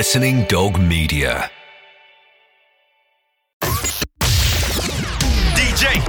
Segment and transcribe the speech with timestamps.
[0.00, 1.50] Listening Dog Media.
[5.52, 6.00] DJ.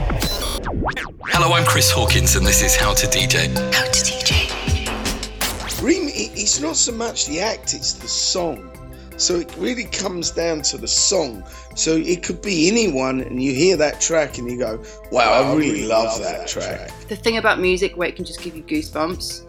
[1.28, 3.54] Hello, I'm Chris Hawkins, and this is How to DJ.
[3.74, 5.84] How to DJ.
[5.84, 8.72] Reem, it's not so much the act, it's the song.
[9.18, 11.44] So it really comes down to the song.
[11.76, 14.82] So it could be anyone, and you hear that track and you go,
[15.12, 16.94] wow, I really love that track.
[17.10, 19.44] The thing about music where it can just give you goosebumps.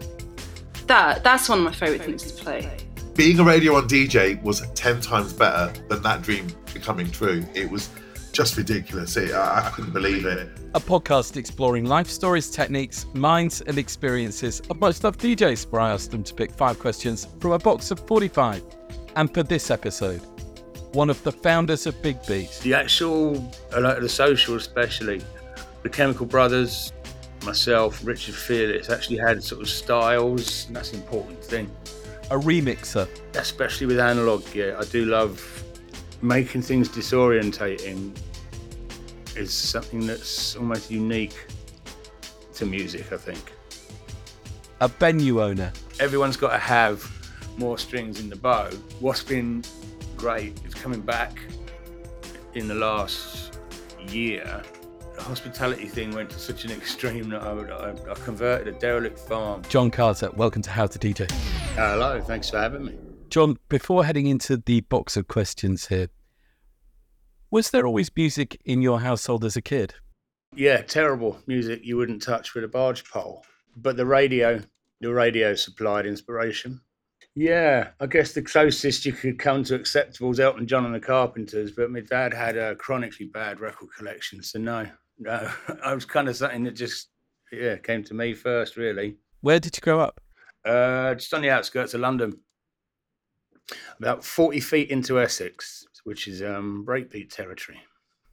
[0.87, 2.82] That that's one of my favourite things to play.
[3.15, 7.45] Being a radio on DJ was 10 times better than that dream becoming true.
[7.53, 7.89] It was
[8.31, 9.15] just ridiculous.
[9.17, 10.49] It, I, I couldn't believe it.
[10.73, 15.91] a podcast exploring life stories, techniques, minds, and experiences of most of DJs, where I
[15.91, 18.63] asked them to pick five questions from a box of 45.
[19.15, 20.21] And for this episode,
[20.93, 25.21] one of the founders of Big Beat, The actual, I like the social especially,
[25.83, 26.91] the Chemical Brothers,
[27.45, 31.69] myself, Richard Fearless actually had sort of styles, and that's an important thing.
[32.33, 35.63] A remixer, Especially with analog gear, I do love
[36.23, 38.17] making things disorientating.
[39.35, 41.35] Is something that's almost unique
[42.55, 43.53] to music, I think.
[44.81, 47.07] a venue owner, everyone's got to have
[47.57, 48.71] more strings in the bow.
[48.99, 49.63] What's been
[50.17, 51.39] great is coming back
[52.55, 53.59] in the last
[54.07, 54.63] year.
[55.15, 59.19] The hospitality thing went to such an extreme that I, I, I converted a derelict
[59.19, 59.61] farm.
[59.69, 60.31] Jon Carter.
[60.31, 61.31] Welcome to How to DJ.
[61.75, 62.95] Hello, thanks for having me.
[63.29, 66.07] Jon, before heading into the box of questions here,
[67.49, 69.95] was there always music in your household as a kid?
[70.55, 73.43] Yeah, terrible music you wouldn't touch with a barge pole.
[73.75, 74.61] But the radio,
[75.01, 76.79] the radio supplied inspiration.
[77.33, 80.99] Yeah, I guess the closest you could come to acceptable is Elton John and the
[80.99, 84.87] Carpenters, but my dad had a chronically bad record collection, so no,
[85.17, 85.49] no.
[85.83, 87.09] I was kind of something that just,
[87.51, 89.17] yeah, came to me first, really.
[89.41, 90.21] Where did you grow up?
[90.65, 92.33] Uh, just on the outskirts of London,
[93.99, 97.79] about 40 feet into Essex, which is um, breakbeat territory.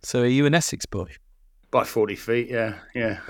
[0.03, 1.10] So are you an Essex boy?
[1.71, 3.21] By 40 feet, yeah, yeah.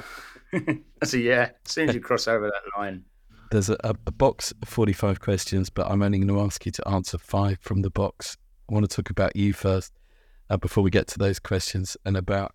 [1.00, 1.50] That's a yeah.
[1.66, 3.04] As soon as you cross over that line.
[3.50, 6.88] There's a, a, box of 45 questions, but I'm only going to ask you to
[6.88, 8.36] answer five from the box.
[8.68, 9.92] I want to talk about you first
[10.48, 12.52] uh, before we get to those questions and about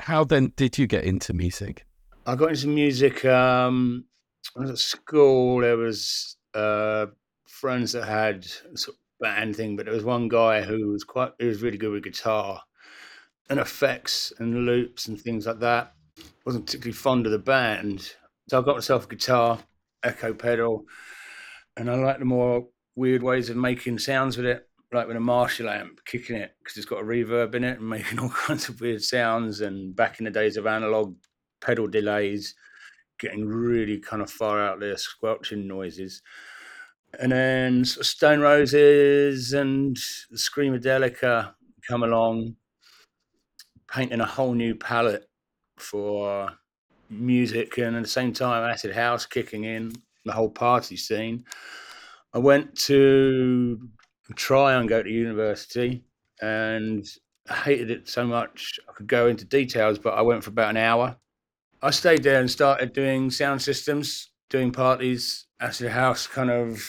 [0.00, 1.84] how then did you get into music?
[2.26, 4.06] I got into music um,
[4.56, 5.60] I was at school.
[5.60, 7.06] There was uh,
[7.46, 11.32] friends that had sort of band thing, but there was one guy who was quite,
[11.38, 12.62] who was really good with guitar
[13.48, 15.94] and effects and loops and things like that.
[16.46, 18.14] wasn't particularly fond of the band,
[18.48, 19.58] so I got myself a guitar,
[20.02, 20.84] echo pedal,
[21.76, 25.20] and I like the more weird ways of making sounds with it, like with a
[25.20, 28.68] Marshall amp, kicking it because it's got a reverb in it and making all kinds
[28.68, 29.60] of weird sounds.
[29.60, 31.16] And back in the days of analog
[31.60, 32.54] pedal delays,
[33.20, 36.22] getting really kind of far out there, squelching noises.
[37.18, 39.96] And then Stone Roses and
[40.34, 41.54] Screamadelica
[41.86, 42.56] come along,
[43.88, 45.28] painting a whole new palette
[45.76, 46.50] for
[47.08, 49.92] music, and at the same time, acid house kicking in,
[50.24, 51.44] the whole party scene.
[52.32, 53.88] I went to
[54.36, 56.04] try and go to university,
[56.40, 57.04] and
[57.48, 58.78] I hated it so much.
[58.88, 61.16] I could go into details, but I went for about an hour.
[61.82, 66.86] I stayed there and started doing sound systems, doing parties, acid house kind of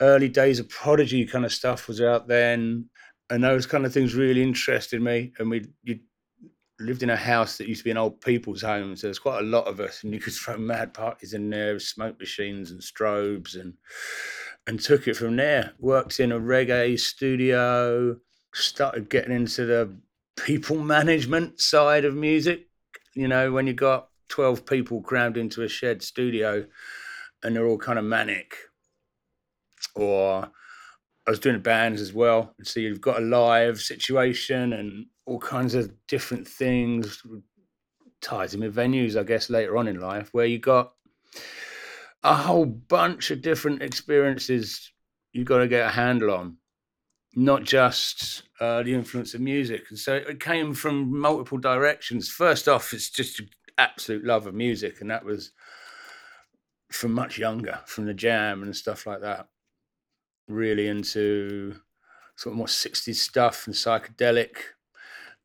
[0.00, 2.86] early days of prodigy kind of stuff was out then.
[3.30, 5.32] And those kind of things really interested me.
[5.38, 6.00] And we you
[6.80, 8.96] lived in a house that used to be an old people's home.
[8.96, 10.02] So there's quite a lot of us.
[10.02, 13.74] And you could throw mad parties in there smoke machines and strobes and
[14.66, 15.72] and took it from there.
[15.78, 18.16] Worked in a reggae studio.
[18.54, 19.96] Started getting into the
[20.36, 22.68] people management side of music
[23.14, 26.64] you know when you got 12 people crammed into a shed studio
[27.42, 28.54] and they're all kind of manic
[29.94, 30.50] or
[31.26, 32.54] I was doing bands as well.
[32.62, 37.22] So you've got a live situation and all kinds of different things
[38.20, 40.92] ties in with venues, I guess, later on in life, where you got
[42.22, 44.92] a whole bunch of different experiences
[45.32, 46.56] you've got to get a handle on,
[47.34, 49.84] not just uh, the influence of music.
[49.88, 52.28] And so it came from multiple directions.
[52.28, 53.40] First off, it's just
[53.78, 55.52] absolute love of music, and that was
[56.90, 59.48] from much younger, from the jam and stuff like that
[60.48, 61.74] really into
[62.36, 64.56] sort of more 60s stuff and psychedelic.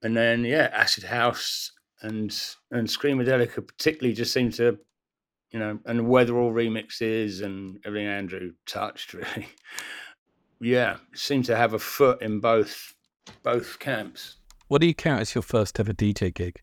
[0.04, 2.36] And then, yeah, acid house and
[2.72, 4.78] and Screamadelica particularly just seemed to,
[5.52, 9.48] you know, and the Weatherall remixes and everything Andrew touched really.
[10.60, 12.94] Yeah, seemed to have a foot in both
[13.44, 14.38] both camps.
[14.68, 16.62] What do you count as your first ever DJ gig?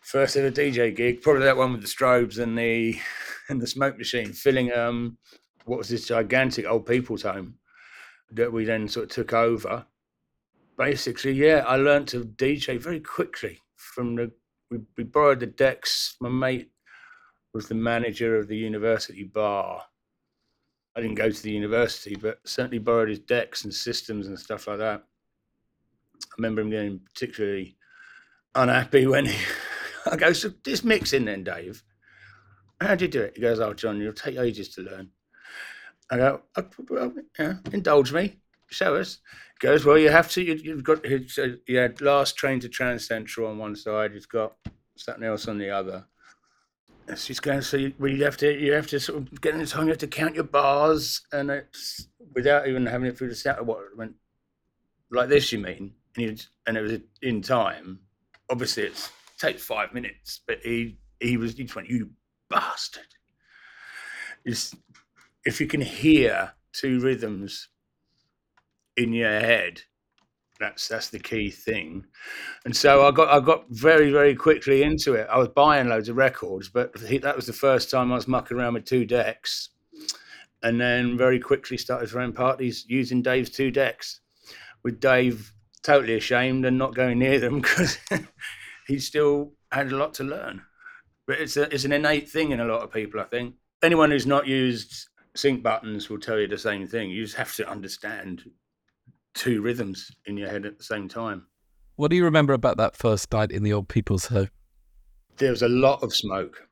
[0.00, 2.98] First ever DJ gig, probably that one with the strobes and the
[3.48, 5.18] and the smoke machine, filling um
[5.64, 7.58] what was this gigantic old people's home
[8.30, 9.84] that we then sort of took over.
[10.78, 14.32] Basically, yeah, I learned to DJ very quickly from the.
[14.70, 16.16] We, we borrowed the decks.
[16.20, 16.70] My mate
[17.54, 19.82] was the manager of the university bar.
[20.96, 24.66] I didn't go to the university, but certainly borrowed his decks and systems and stuff
[24.66, 25.02] like that.
[25.02, 27.76] I remember him getting particularly
[28.54, 29.36] unhappy when he,
[30.10, 31.82] I go, so this mixing then, Dave.
[32.80, 33.34] How do you do it?
[33.36, 35.10] He goes, oh, Jon, you'll take ages to learn.
[36.10, 38.38] I go, oh, well, yeah, indulge me,
[38.68, 39.18] show us.
[39.60, 40.42] He goes, well, you have to.
[40.42, 41.04] You, have got.
[41.04, 44.12] You had last train to Trancentral on one side.
[44.14, 44.52] You've got
[44.96, 46.04] something else on the other.
[47.14, 48.52] She's going, so you, well, you have to.
[48.52, 49.84] You have to sort of get in the time.
[49.84, 53.66] You have to count your bars, and it's without even having it through the sound.
[53.66, 54.14] What went
[55.10, 55.52] like this?
[55.52, 55.92] You mean?
[56.16, 56.36] And, you,
[56.66, 58.00] and it was in time.
[58.50, 61.54] Obviously, it takes five minutes, but he he was.
[61.54, 62.10] He just went, you
[62.50, 63.06] bastard.
[64.44, 64.74] It's,
[65.44, 67.68] if you can hear two rhythms
[68.96, 69.82] in your head,
[70.58, 72.04] that's that's the key thing.
[72.64, 75.26] And so I got I got very very quickly into it.
[75.30, 78.56] I was buying loads of records, but that was the first time I was mucking
[78.56, 79.70] around with two decks,
[80.62, 84.20] and then very quickly started throwing parties using Dave's two decks,
[84.82, 87.98] with Dave totally ashamed and not going near them because
[88.86, 90.62] he still had a lot to learn.
[91.26, 93.54] But it's a, it's an innate thing in a lot of people, I think.
[93.82, 97.10] Anyone who's not used sync buttons will tell you the same thing.
[97.10, 98.44] You just have to understand
[99.36, 101.46] two rhythms in your head at the same time.
[101.94, 104.48] What do you remember about that first night in the old people's home?
[105.36, 106.66] There was a lot of smoke,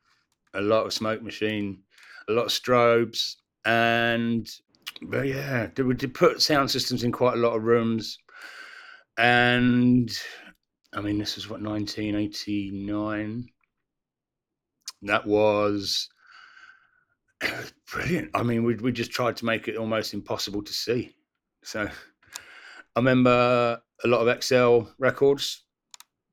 [0.54, 1.82] a lot of smoke machine,
[2.28, 4.48] a lot of strobes, and
[5.02, 8.18] but yeah, they would put sound systems in quite a lot of rooms,
[9.18, 10.10] and
[10.92, 13.48] I mean this was what 1989
[15.04, 16.08] that was
[17.92, 18.30] brilliant.
[18.34, 21.14] I mean, we we just tried to make it almost impossible to see.
[21.62, 21.88] So
[22.96, 25.64] I remember a lot of XL records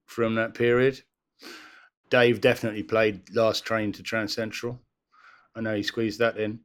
[0.05, 1.01] from that period.
[2.09, 4.79] Dave definitely played Last Train to Trancentral.
[5.55, 6.59] I know he squeezed that in.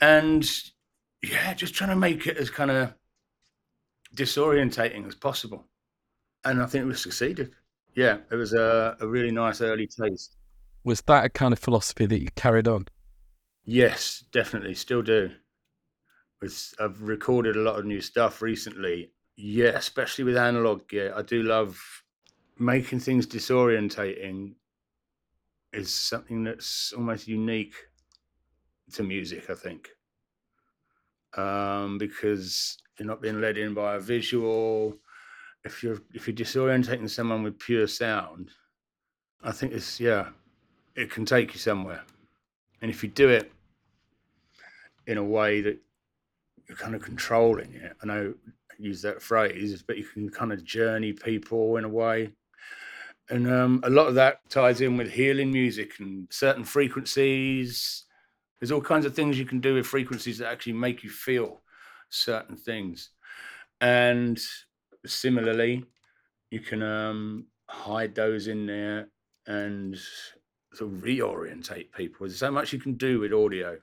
[0.00, 0.48] And
[1.22, 2.94] yeah, just trying to make it as kind of
[4.14, 5.66] disorientating as possible.
[6.44, 7.54] And I think we succeeded.
[7.94, 10.36] Yeah, it was a, a really nice early taste.
[10.84, 12.86] Was that a kind of philosophy that you carried on?
[13.64, 15.30] Yes, definitely, still do.
[16.80, 19.12] I've recorded a lot of new stuff recently.
[19.36, 21.12] Yeah, especially with analog gear.
[21.16, 21.80] I do love
[22.58, 24.54] making things disorientating.
[25.72, 27.74] Is something that's almost unique
[28.92, 29.88] to music, I think,
[31.34, 34.98] um, because you're not being led in by a visual.
[35.64, 38.50] If you're if you're disorientating someone with pure sound,
[39.42, 40.28] I think it's yeah,
[40.94, 42.02] it can take you somewhere.
[42.82, 43.50] And if you do it
[45.06, 45.78] in a way that
[46.68, 48.34] you're kind of controlling it, I know
[48.70, 52.32] I use that phrase, but you can kind of journey people in a way.
[53.30, 58.04] And um, a lot of that ties in with healing music and certain frequencies.
[58.60, 61.62] There's all kinds of things you can do with frequencies that actually make you feel
[62.10, 63.10] certain things.
[63.80, 64.40] And
[65.06, 65.84] similarly,
[66.50, 69.08] you can um, hide those in there
[69.46, 69.98] and
[70.74, 72.26] sort of reorientate people.
[72.26, 73.78] There's so much you can do with audio,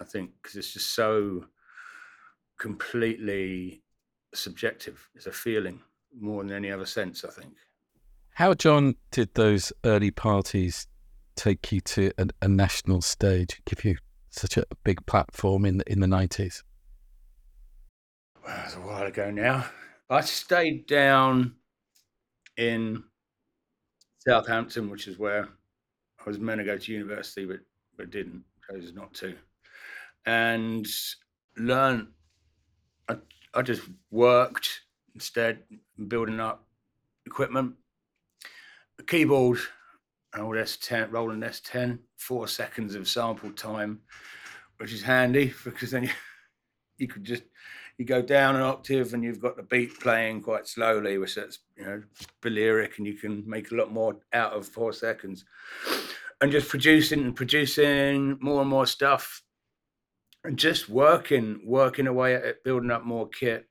[0.00, 1.44] I think, because it's just so
[2.58, 3.82] completely
[4.34, 5.08] subjective.
[5.14, 5.80] It's a feeling
[6.18, 7.54] more than any other sense, I think.
[8.34, 10.86] How, Jon, did those early parties
[11.36, 13.96] take you to a, a national stage, give you
[14.30, 16.62] such a big platform in the, in the 90s?
[18.44, 19.66] Well, it's a while ago now.
[20.08, 21.56] I stayed down
[22.56, 23.02] in
[24.18, 25.48] Southampton, which is where
[26.20, 27.60] I was meant to go to university, but
[27.96, 28.44] but didn't.
[28.70, 29.34] Chose not to,
[30.26, 30.86] and
[31.56, 32.08] learn.
[33.08, 33.16] I
[33.54, 34.82] I just worked
[35.14, 35.62] instead,
[36.08, 36.66] building up
[37.24, 37.74] equipment,
[38.98, 39.58] a keyboard,
[40.36, 44.00] old S10, Roland S10, four seconds of sample time,
[44.76, 46.10] which is handy because then you,
[46.98, 47.44] you could just
[47.98, 51.60] you go down an octave and you've got the beat playing quite slowly, which that's
[51.76, 52.02] you know
[52.42, 55.44] Balearic, and you can make a lot more out of four seconds.
[56.42, 59.42] And just producing and producing more and more stuff
[60.46, 63.66] and just working working away at it building up more kit.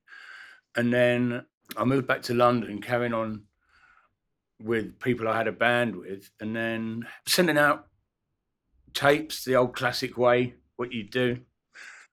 [0.76, 1.46] And then
[1.78, 3.42] i moved back to london carrying on
[4.62, 7.88] with people i had a band with and then sending out
[8.96, 11.40] tapes the old classic way what you do.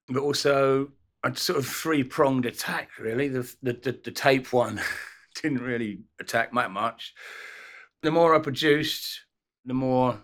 [0.09, 0.91] But also
[1.23, 3.29] a sort of three pronged attack really.
[3.29, 4.81] The, the the, the tape one
[5.41, 7.13] didn't really attack that much.
[8.03, 9.21] The more i produced
[9.65, 10.19] the more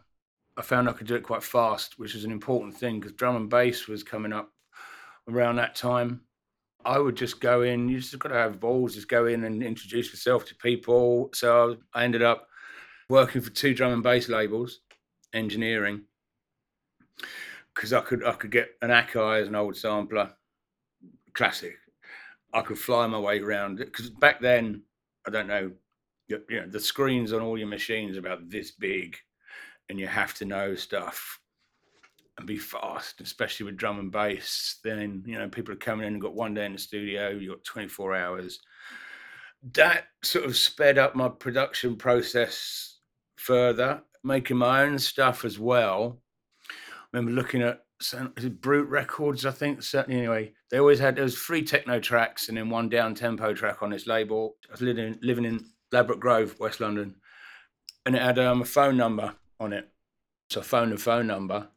[0.59, 3.37] I found I could do it quite fast, which is an important thing because drum
[3.37, 4.51] and bass was coming up
[5.29, 6.19] around that time.
[6.83, 7.87] I would just go in.
[7.87, 8.95] You just got to have balls.
[8.95, 11.29] Just go in and introduce yourself to people.
[11.33, 12.49] So I ended up
[13.09, 14.81] working for two drum and bass labels,
[15.33, 16.01] engineering,
[17.73, 20.33] because I could I could get an Akai as an old sampler,
[21.33, 21.77] classic.
[22.53, 24.81] I could fly my way around because back then
[25.25, 25.71] I don't know,
[26.27, 29.15] you know, the screens on all your machines about this big,
[29.89, 31.39] and you have to know stuff
[32.39, 34.79] and be fast, especially with drum and bass.
[34.83, 37.49] Then you know people are coming in and got one day in the studio, you
[37.49, 38.59] got 24 hours.
[39.73, 42.99] That sort of sped up my production process
[43.35, 46.21] further, making my own stuff as well.
[46.71, 46.73] I
[47.17, 47.81] remember looking at
[48.61, 49.83] Brute Records, I think.
[49.83, 53.53] Certainly, anyway, they always had there was three techno tracks and then one down tempo
[53.53, 54.55] track on this label.
[54.69, 57.15] I was living living in Ladbroke Grove, West London,
[58.05, 59.89] and it had um, a phone number on it.
[60.49, 61.67] So I phoned the phone number,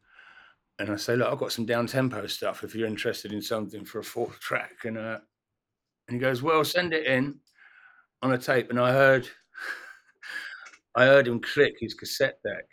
[0.78, 2.64] and I say, look, I've got some down tempo stuff.
[2.64, 5.18] If you're interested in something for a fourth track, and uh,
[6.08, 7.36] and he goes, well, send it in
[8.22, 8.70] on a tape.
[8.70, 9.28] And I heard,
[10.94, 12.64] I heard him click his cassette deck,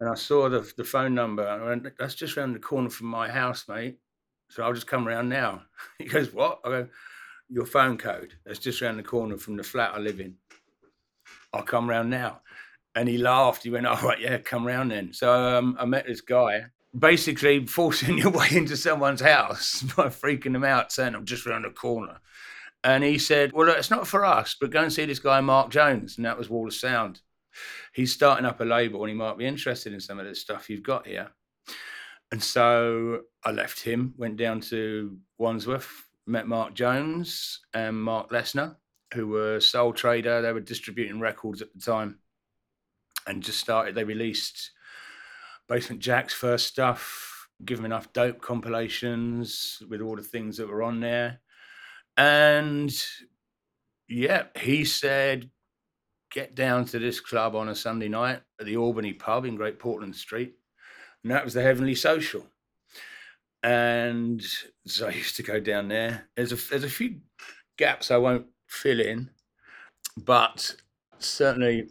[0.00, 1.46] and I saw the the phone number.
[1.46, 3.98] And I went, that's just around the corner from my house, mate.
[4.50, 5.62] So I'll just come around now.
[5.98, 6.60] He goes, what?
[6.64, 6.88] I go,
[7.48, 8.34] your phone code.
[8.44, 10.36] That's just around the corner from the flat I live in.
[11.52, 12.40] I'll come round now.
[12.94, 13.64] And he laughed.
[13.64, 15.12] He went, all right, yeah, come round then.
[15.12, 20.52] So um, I met this guy, basically forcing your way into someone's house by freaking
[20.52, 22.18] them out, saying, I'm just round the corner.
[22.84, 25.70] And he said, well, it's not for us, but go and see this guy, Mark
[25.70, 26.16] Jones.
[26.16, 27.20] And that was Wall of Sound.
[27.94, 30.68] He's starting up a label and he might be interested in some of this stuff
[30.68, 31.30] you've got here.
[32.30, 38.76] And so I left him, went down to Wandsworth, met Mark Jones and Mark Lesnar,
[39.14, 40.42] who were Soul Trader.
[40.42, 42.18] They were distributing records at the time
[43.26, 43.94] and just started.
[43.94, 44.70] They released
[45.68, 50.82] Basement Jaxx's first stuff, Give Him Enough Dope compilations with all the things that were
[50.82, 51.40] on there.
[52.16, 52.94] And
[54.08, 55.50] yeah, he said,
[56.30, 59.78] get down to this club on a Sunday night at the Albany pub in Great
[59.78, 60.54] Portland Street.
[61.22, 62.46] And that was the Heavenly Social.
[63.62, 64.44] And
[64.86, 66.28] so I used to go down there.
[66.36, 67.20] There's a there's a few
[67.78, 69.30] gaps I won't fill in,
[70.18, 70.76] but
[71.18, 71.88] certainly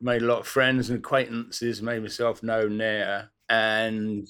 [0.00, 3.30] made a lot of friends and acquaintances, made myself known there.
[3.48, 4.28] And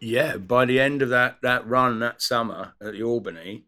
[0.00, 3.64] yeah, by the end of that that run that summer at the Albany,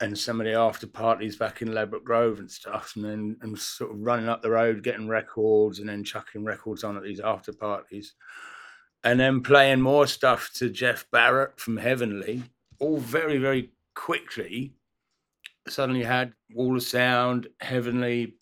[0.00, 3.58] and some of the after parties back in Ladbroke Grove and stuff, and then and
[3.58, 7.20] sort of running up the road, getting records, and then chucking records on at these
[7.20, 8.14] after parties,
[9.04, 12.44] and then playing more stuff to Jeff Barrett from Heavenly,
[12.78, 14.74] all very very quickly.
[15.66, 18.37] Suddenly had Wall of Sound, Heavenly,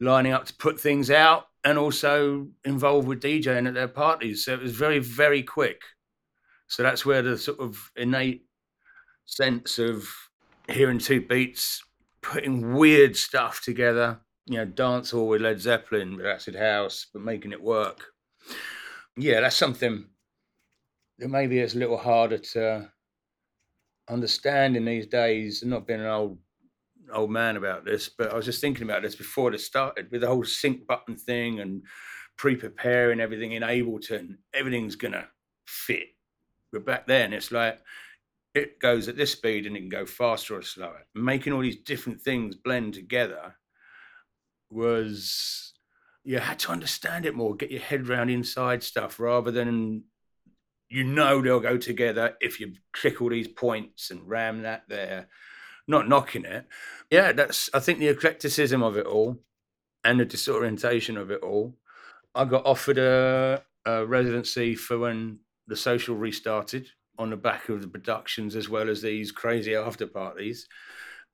[0.00, 4.44] lining up to put things out, and also involved with DJing at their parties.
[4.44, 5.82] So it was very very quick.
[6.66, 8.44] So that's where the sort of innate
[9.24, 10.08] sense of
[10.68, 11.82] hearing two beats,
[12.22, 17.22] putting weird stuff together, you know, dance hall with Led Zeppelin, with acid house, but
[17.22, 18.04] making it work.
[19.16, 20.06] Yeah, that's something
[21.18, 22.90] that maybe it's a little harder to
[24.08, 25.62] understand in these days.
[25.64, 26.38] not being an old
[27.12, 30.20] old man about this, but I was just thinking about this before this started with
[30.20, 31.82] the whole sync button thing and
[32.36, 34.36] pre-preparing everything in Ableton.
[34.54, 35.28] Everything's gonna
[35.66, 36.08] fit.
[36.72, 37.80] But back then, it's like
[38.54, 41.06] it goes at this speed and it can go faster or slower.
[41.14, 43.56] Making all these different things blend together
[44.70, 45.72] was
[46.24, 50.04] you had to understand it more, get your head around inside stuff rather than
[50.90, 55.28] you know they'll go together if you click all these points and ram that there.
[55.88, 56.66] Not knocking it.
[57.10, 59.38] Yeah, that's I think the eclecticism of it all
[60.04, 61.74] and the disorientation of it all.
[62.34, 67.82] I got offered a, a residency for when the social restarted on the back of
[67.82, 70.68] the productions as well as these crazy after parties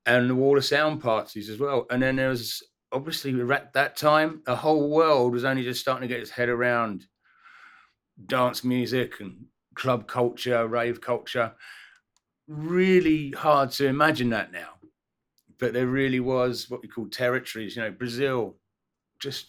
[0.05, 1.85] and the wall of sound parties as well.
[1.89, 6.07] And then there was obviously at that time, the whole world was only just starting
[6.07, 7.05] to get its head around
[8.25, 9.45] dance music and
[9.75, 11.53] club culture, rave culture.
[12.47, 14.69] Really hard to imagine that now.
[15.57, 18.55] But there really was what we call territories, you know, Brazil,
[19.19, 19.47] just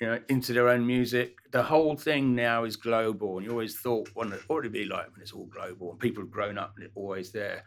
[0.00, 1.36] you know, into their own music.
[1.50, 4.84] The whole thing now is global, and you always thought what it ought to be
[4.84, 7.64] like when it's all global and people have grown up and it's always there.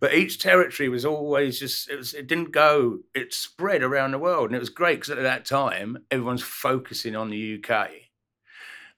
[0.00, 4.18] But each territory was always just it was it didn't go it spread around the
[4.18, 7.90] world, and it was great because at that time everyone's focusing on the UK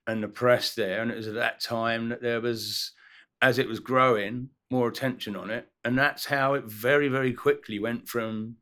[0.06, 2.92] and the press there, and it was at that time that there was
[3.40, 7.78] as it was growing more attention on it, and that's how it very very quickly
[7.78, 8.56] went from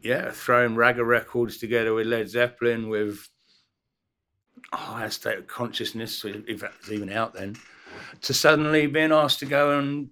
[0.00, 3.28] yeah, throwing ragga records together with Led Zeppelin, with
[4.72, 7.56] oh, higher state of consciousness, if that was even out then,
[8.22, 10.10] to suddenly being asked to go and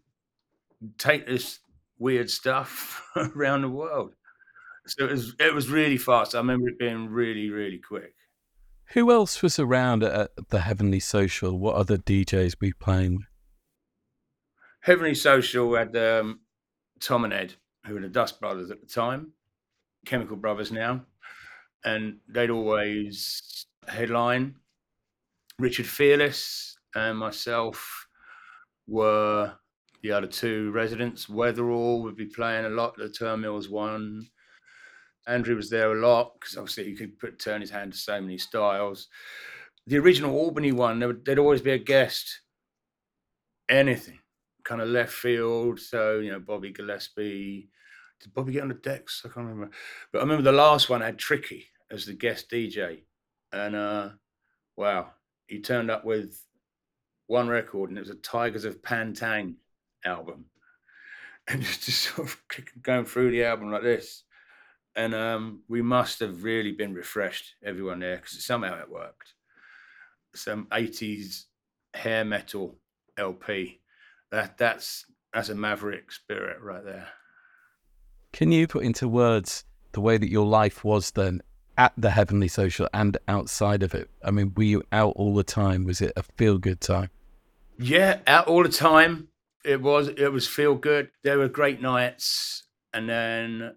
[0.98, 1.60] take this
[1.98, 4.14] weird stuff around the world.
[4.86, 6.34] So it was it was really fast.
[6.34, 8.14] I remember it being really really quick.
[8.92, 11.58] Who else was around at the Heavenly Social?
[11.58, 13.24] What other DJs were playing?
[14.84, 16.40] Heavenly Social had um,
[17.00, 17.54] Tom and Ed,
[17.86, 19.32] who were the Dust Brothers at the time,
[20.04, 21.06] Chemical Brothers now,
[21.86, 24.56] and they'd always headline.
[25.58, 28.06] Richard Fearless and myself
[28.86, 29.54] were
[30.02, 31.28] the other two residents.
[31.28, 32.94] Weatherall would be playing a lot.
[32.98, 34.28] The Turnmills one.
[35.26, 38.20] Andrew was there a lot because obviously he could put turn his hand to so
[38.20, 39.08] many styles.
[39.86, 42.42] The original Albany one, there would, there'd always be a guest.
[43.70, 44.18] Anything,
[44.64, 45.78] kind of left field.
[45.80, 47.68] So you know, Bobby Gillespie.
[48.20, 49.22] Did Bobby get on the decks?
[49.24, 49.70] I can't remember.
[50.12, 53.02] But I remember the last one had Tricky as the guest DJ,
[53.52, 54.10] and uh,
[54.76, 55.10] wow,
[55.46, 56.40] he turned up with
[57.26, 59.56] one record, and it was a Tygers of Pan Tang
[60.04, 60.46] album,
[61.48, 62.42] and just, just sort of
[62.82, 64.24] going through the album like this.
[64.96, 69.34] And um, we must have really been refreshed, everyone there, because somehow it worked.
[70.36, 71.46] Some 80s
[71.94, 72.78] hair metal
[73.18, 73.80] LP.
[74.34, 77.06] That that's that's a maverick spirit right there.
[78.32, 81.40] Can you put into words the way that your life was then
[81.78, 84.10] at the Heavenly Social and outside of it?
[84.24, 85.84] I mean, were you out all the time?
[85.84, 87.10] Was it a feel good time?
[87.78, 89.28] Yeah, out all the time.
[89.64, 91.10] It was it was feel good.
[91.22, 93.76] There were great nights, and then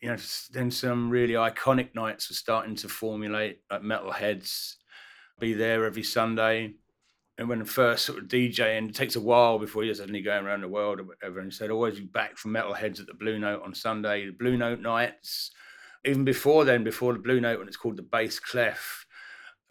[0.00, 0.16] you know,
[0.52, 3.58] then some really iconic nights were starting to formulate.
[3.68, 4.76] Like Metalheadz,
[5.40, 6.74] be there every Sunday.
[7.36, 10.22] And when the first sort of DJ, and it takes a while before you're suddenly
[10.22, 11.40] going around the world or whatever.
[11.40, 14.56] And said, always be back from Metalheadz at the Blue Note on Sunday, the Blue
[14.56, 15.50] Note nights.
[16.04, 19.04] Even before then, before the Blue Note, when it's called the Bass Clef,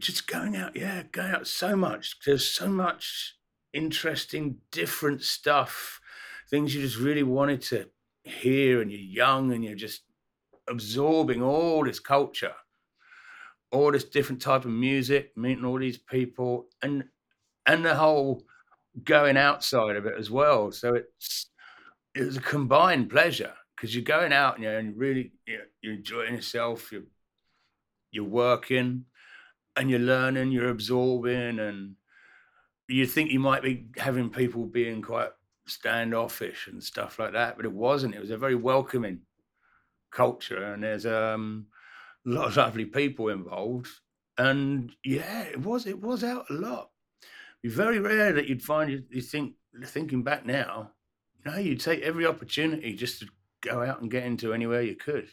[0.02, 2.18] just going out, yeah, going out so much.
[2.26, 3.36] There's so much
[3.72, 6.02] interesting, different stuff,
[6.50, 7.88] things you just really wanted to
[8.24, 10.02] hear, and you're young and you're just
[10.70, 12.54] absorbing all this culture,
[13.72, 17.06] all this different type of music, meeting all these people, and
[17.66, 18.44] and the whole
[19.04, 20.72] going outside of it as well.
[20.72, 21.50] So it's
[22.16, 25.94] it was a combined pleasure because you're going out and you're really you know, you're
[25.96, 26.92] enjoying yourself.
[26.92, 27.04] You're
[28.12, 29.06] you're working
[29.76, 30.52] and you're learning.
[30.52, 31.96] You're absorbing, and
[32.88, 35.32] you think you might be having people being quite
[35.66, 38.16] standoffish and stuff like that, but it wasn't.
[38.16, 39.22] It was a very welcoming
[40.12, 41.68] culture, and there's um,
[42.26, 43.90] a lot of lovely people involved.
[44.38, 46.90] And yeah, it was it was out a lot.
[47.64, 49.54] It's very rare that you'd find you, you think
[49.86, 50.92] thinking back now,
[51.46, 53.28] no, you'd take every opportunity just to
[53.62, 55.30] go out and get into anywhere you could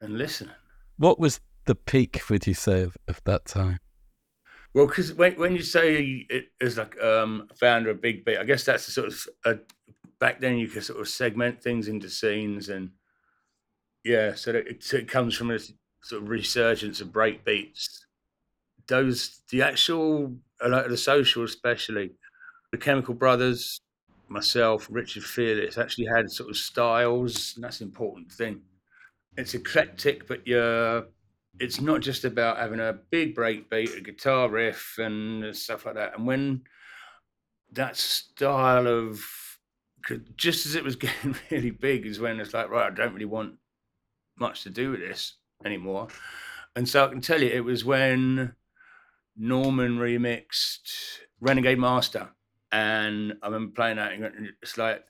[0.00, 0.50] and listen.
[0.96, 3.78] What was the peak, would you say, of, of that time?
[4.74, 8.44] Well, because when, when you say it is like um, founder of Big Beat, I
[8.44, 9.58] guess that's a sort of a,
[10.20, 12.90] back then you could sort of segment things into scenes and
[14.04, 18.06] yeah, so it, so it comes from a sort of resurgence of break beats.
[18.88, 22.12] Those the actual like the social, especially
[22.72, 23.80] the Chemical Brothers,
[24.28, 28.60] myself, Richard Fearless, actually had sort of styles, and that's an important thing.
[29.36, 31.06] It's eclectic, but you're
[31.60, 35.94] it's not just about having a big break beat, a guitar riff, and stuff like
[35.96, 36.16] that.
[36.16, 36.62] And when
[37.72, 39.20] that style of
[40.36, 43.24] just as it was getting really big, is when it's like, right, I don't really
[43.26, 43.54] want
[44.38, 46.08] much to do with this anymore.
[46.76, 48.54] And so I can tell you, it was when
[49.38, 52.28] Norman remixed Renegade Master,
[52.72, 55.04] and I remember playing that, and it's like,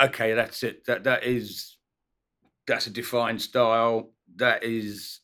[0.00, 0.86] okay, that's it.
[0.86, 1.76] That that is
[2.66, 4.10] that's a defined style.
[4.36, 5.20] That is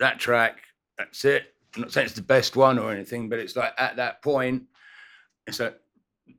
[0.00, 0.58] that track.
[0.98, 1.44] That's it.
[1.74, 4.64] I'm not saying it's the best one or anything, but it's like at that point,
[5.46, 5.76] it's like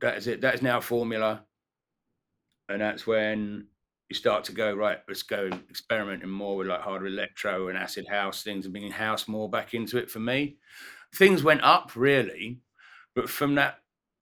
[0.00, 0.40] that is it.
[0.40, 1.44] That is now formula,
[2.68, 3.66] and that's when
[4.08, 4.98] you start to go right.
[5.08, 9.26] Let's go experimenting more with like harder electro and acid house things, and bringing house
[9.26, 10.58] more back into it for me.
[11.14, 12.60] Things went up really,
[13.14, 13.78] but from that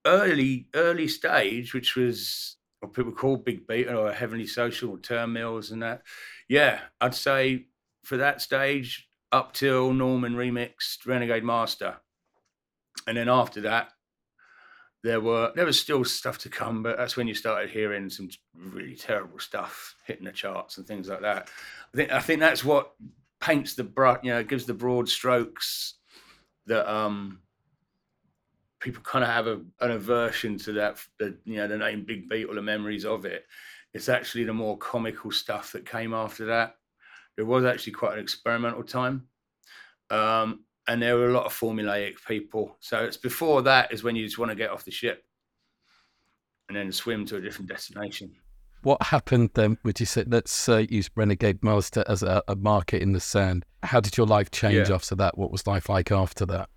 [0.06, 5.70] early early stage, which was what people call big beat or heavenly social or Turnmills
[5.70, 6.02] and that,
[6.48, 7.66] yeah, I'd say
[8.04, 11.96] for that stage up till Norman remixed Renegade Master,
[13.06, 13.90] and then after that,
[15.04, 18.30] there were there was still stuff to come, but that's when you started hearing some
[18.56, 21.50] really terrible stuff hitting the charts and things like that.
[21.92, 22.92] I think I think that's what
[23.38, 25.96] paints the broad, you know, gives the broad strokes
[26.66, 27.40] that um
[28.80, 32.26] people kind of have a, an aversion to that the you know the name Big
[32.30, 33.44] Beat or the memories of it.
[33.92, 36.76] It's actually the more comical stuff that came after that.
[37.36, 39.26] It was actually quite an experimental time.
[40.08, 42.76] Um, and there were a lot of formulaic people.
[42.80, 45.24] So it's before that is when you just want to get off the ship.
[46.68, 48.32] and then swim to a different destination.
[48.82, 49.78] What happened then?
[49.84, 50.24] Would you say?
[50.26, 53.64] Let's uh, use Renegade Master as a, a market in the sand.
[53.82, 54.94] How did your life change Yeah.
[54.94, 55.38] after that?
[55.38, 56.68] What was life like after that?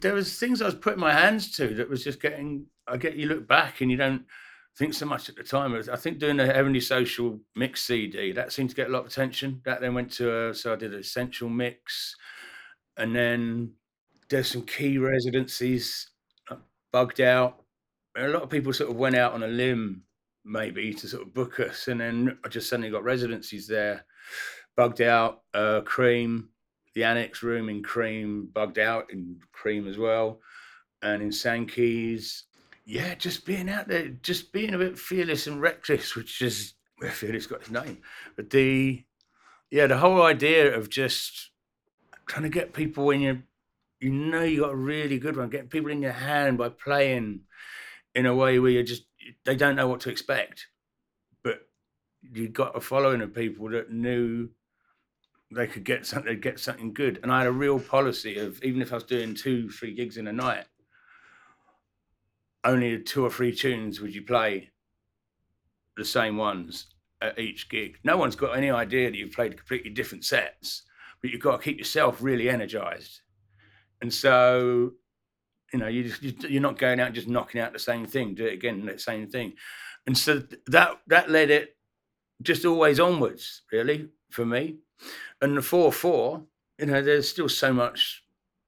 [0.00, 2.66] there was things I was putting my hands to that was just getting.
[2.86, 4.24] I get you look back and you don't
[4.76, 5.74] think so much at the time.
[5.74, 9.06] I think doing the Heavenly Social mix CD that seemed to get a lot of
[9.06, 9.60] attention.
[9.64, 12.14] That then went to a, so I did an essential mix,
[12.98, 13.72] and then
[14.28, 16.10] there's some key residencies
[16.50, 16.56] uh,
[16.92, 17.62] bugged out.
[18.16, 20.02] A lot of people sort of went out on a limb
[20.44, 24.04] maybe to sort of book us, and then I just suddenly got residencies there,
[24.76, 25.42] bugged out.
[25.54, 26.48] Uh, Cream,
[26.94, 30.40] the annex room in Cream, bugged out in Cream as well,
[31.02, 32.44] and in Sankey's.
[32.84, 37.10] Yeah, just being out there, just being a bit fearless and reckless, which is where
[37.10, 37.98] fearless got his name.
[38.34, 39.04] But the
[39.70, 41.47] yeah, the whole idea of just
[42.28, 43.42] trying to get people when you
[44.00, 47.40] you know you got a really good one, getting people in your hand by playing
[48.14, 49.04] in a way where you just
[49.44, 50.66] they don't know what to expect,
[51.42, 51.68] but
[52.22, 54.48] you got a following of people that knew
[55.50, 57.18] they could get something, they'd get something good.
[57.22, 60.16] And I had a real policy of even if I was doing two, three gigs
[60.16, 60.66] in a night,
[62.64, 64.70] only two or three tunes would you play
[65.96, 66.86] the same ones
[67.20, 67.98] at each gig.
[68.04, 70.82] No one's got any idea that you've played completely different sets,
[71.20, 73.20] but you've got to keep yourself really energized.
[74.00, 74.92] And so,
[75.72, 78.06] you know, you just you- you're not going out and just knocking out the same
[78.06, 79.54] thing, do it again, the same thing.
[80.06, 81.76] And so that that led it
[82.42, 84.78] just always onwards, really, for me.
[85.40, 86.46] And the four four,
[86.78, 88.24] you know, there's still so much.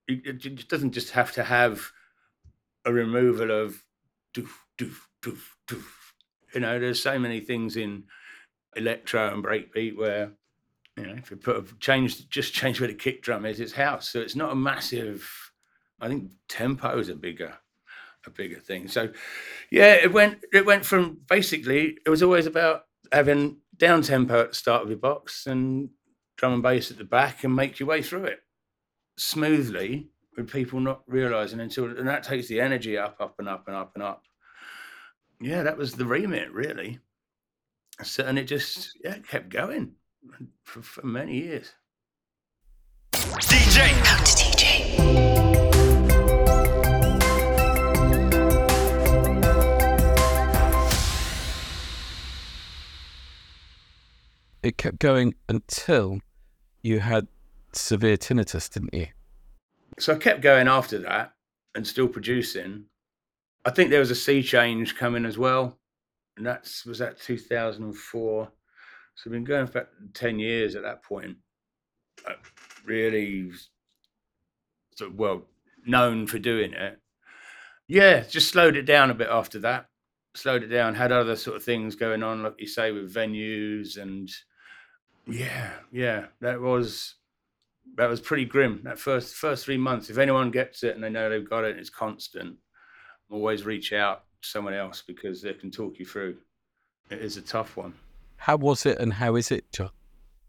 [0.09, 1.93] It it doesn't just have to have
[2.85, 3.85] a removal of
[4.35, 5.87] doof doof doof doof.
[6.55, 8.05] You know, there's so many things in
[8.77, 10.33] electro and breakbeat where
[11.01, 13.73] you know if you put a change just change where the kick drum is, it's
[13.73, 14.11] house.
[14.11, 15.29] So it's not a massive.
[16.01, 17.55] I think tempo is a bigger
[18.27, 18.89] a bigger thing.
[18.89, 19.11] So
[19.71, 22.83] yeah, it went it went from basically it was always about
[23.13, 25.91] having down tempo at the start of your box and
[26.37, 28.41] drum and bass at the back and make your way through it
[29.17, 33.67] smoothly with people not realizing until and that takes the energy up, up and up
[33.67, 34.23] and up and up.
[35.41, 36.99] Yeah, that was the remit really.
[38.03, 39.93] So and it just yeah kept going
[40.65, 41.73] for, for many years.
[43.13, 43.89] DJ.
[44.05, 44.51] Go to DJ.
[54.63, 56.21] It kept going until
[56.83, 57.29] you had
[57.73, 59.07] severe tinnitus, didn't you?
[59.99, 61.35] so I kept going after that
[61.75, 62.85] and still producing.
[63.65, 65.79] I think there was a sea change coming as well,
[66.37, 68.51] and that was that 2004.
[69.21, 71.37] So I've been going for 10 years at that point.
[72.27, 72.33] Uh,
[72.87, 73.51] really,
[74.97, 75.43] sort of, well,
[75.85, 76.99] known for doing it.
[77.87, 79.89] Yeah, just slowed it down a bit after that.
[80.35, 80.95] Slowed it down.
[80.95, 84.31] Had other sort of things going on, like you say, with venues and
[85.27, 87.17] yeah, yeah, that was
[87.97, 88.81] that was pretty grim.
[88.85, 90.09] That first first three months.
[90.09, 92.57] If anyone gets it and they know they've got it, it's constant.
[93.31, 96.39] Always reach out to someone else because they can talk you through.
[97.11, 97.93] It is a tough one.
[98.41, 99.91] How was it and how is it, Jon?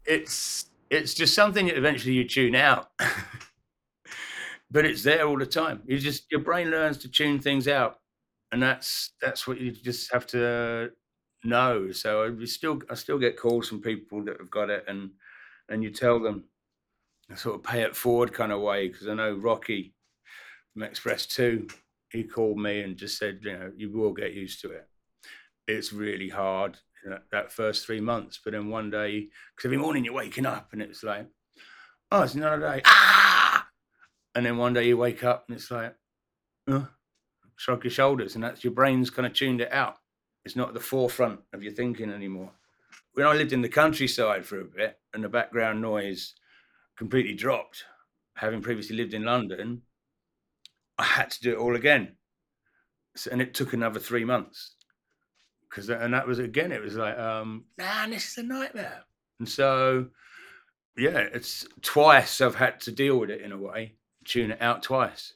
[0.06, 2.90] It's it's just something that eventually you tune out,
[4.70, 5.82] but it's there all the time.
[5.86, 7.98] You just your brain learns to tune things out,
[8.50, 10.90] and that's that's what you just have to
[11.44, 11.92] know.
[11.92, 15.10] So I still I still get calls from people that have got it, and
[15.68, 16.44] and you tell them
[17.30, 19.94] a sort of pay it forward kind of way because I know Rocky
[20.72, 21.66] from X-Press 2,
[22.10, 24.88] he called me and just said, you know, you will get used to it.
[25.68, 26.78] It's really hard
[27.30, 30.82] that first three months, but then one day, because every morning you're waking up and
[30.82, 31.26] it's like,
[32.10, 33.66] oh, it's another day, ah,
[34.34, 35.94] and then one day you wake up and it's like,
[36.70, 36.84] uh,
[37.56, 39.96] shrug your shoulders, and that's your brain's kind of tuned it out.
[40.44, 42.50] It's not at the forefront of your thinking anymore.
[43.14, 46.34] When I lived in the countryside for a bit and the background noise
[46.96, 47.84] completely dropped,
[48.36, 49.82] having previously lived in London,
[50.98, 52.16] I had to do it all again.
[53.16, 54.74] So, and it took another three months.
[55.72, 59.04] Because and that was again, it was like, um, nah, this is a nightmare.
[59.38, 60.08] And so
[60.98, 63.94] yeah, it's twice I've had to deal with it in a way,
[64.26, 65.32] tune it out twice.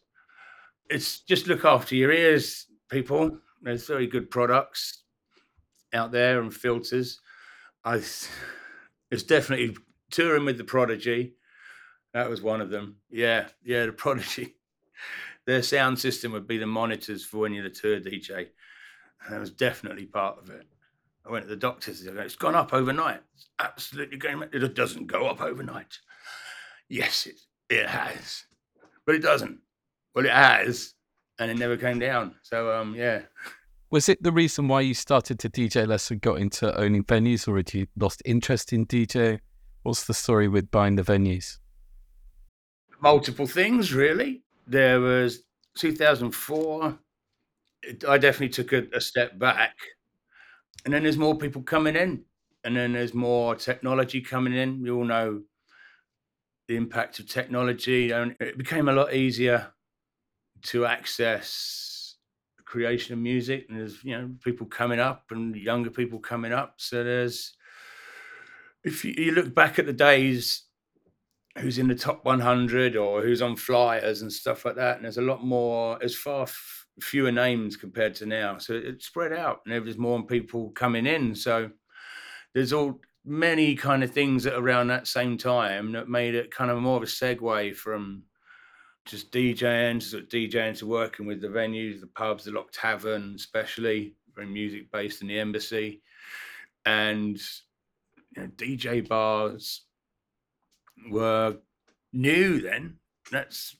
[0.91, 3.39] It's just look after your ears, people.
[3.63, 5.03] There's very good products
[5.95, 7.21] out there and filters.
[7.83, 8.03] I
[9.11, 9.77] it's definitely
[10.11, 11.35] touring with the Prodigy.
[12.13, 12.97] That was one of them.
[13.11, 14.57] Yeah, yeah, the Prodigy.
[15.47, 18.49] Their sound system would be the monitors for when you're the tour DJ.
[19.25, 20.67] And that was definitely part of it.
[21.27, 22.03] I went to the doctors.
[22.03, 23.21] They go, it's gone up overnight.
[23.35, 24.43] It's absolutely going.
[24.53, 25.99] It doesn't go up overnight.
[26.89, 28.45] Yes, it it has,
[29.05, 29.59] but it doesn't.
[30.15, 30.95] Well, it has,
[31.39, 32.37] and it never came down.
[32.43, 33.23] So um, yeah,
[33.91, 37.49] Was it the reason why you started to DJ less and got into owning venues,
[37.49, 39.41] or had you lost interest in DJ?
[39.83, 41.59] What's the story with buying the venues?
[43.01, 44.43] multiple things really.
[44.67, 45.43] There was
[45.77, 46.99] 2004.
[48.09, 49.77] I definitely took a, a step back,
[50.85, 52.25] and then there's more people coming in,
[52.65, 54.83] and then there's more technology coming in.
[54.83, 55.43] We all know
[56.69, 59.73] the impact of technology, and it became a lot easier
[60.63, 62.17] to access
[62.65, 63.67] creation of music.
[63.69, 66.75] And there's you know people coming up and younger people coming up.
[66.79, 67.55] So there's
[68.85, 70.63] if you, you look back at the days
[71.59, 74.97] who's in the top 100 or who's on flyers and stuff like that.
[74.97, 78.59] And there's a lot more, there's far f- fewer names compared to now.
[78.59, 81.35] So it spread out and there's more people coming in.
[81.35, 81.71] So
[82.55, 86.71] there's all many kind of things that around that same time that made it kind
[86.71, 88.23] of more of a segue from
[89.05, 93.35] just DJing sort of DJing to working with the venues, the pubs, the Lock Tavern,
[93.37, 96.03] especially very music based in the embassy,
[96.85, 97.39] and
[98.37, 99.83] you know, DJ bars
[101.11, 101.57] were
[102.13, 102.97] new then.
[103.31, 103.77] That's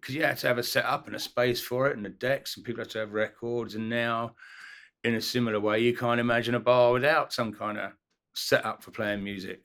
[0.00, 2.56] because you had to have a setup and a space for it and the decks,
[2.56, 3.74] and people had to have records.
[3.74, 4.34] And now,
[5.04, 7.92] in a similar way, you can't imagine a bar without some kind of
[8.34, 9.62] setup for playing music.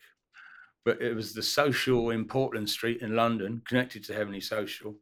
[0.83, 4.95] But it was the social in Portland Street in London, connected to Heavenly Social,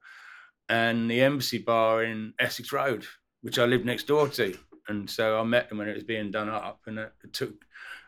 [0.69, 3.05] and the Embassy Bar in Essex Road,
[3.41, 4.57] which I lived next door to.
[4.87, 7.53] And so I met them when it was being done up, and it took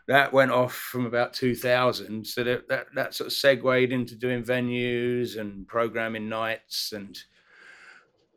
[0.08, 4.42] that went off from about 2000 so that, that that sort of segued into doing
[4.42, 7.18] venues and programming nights and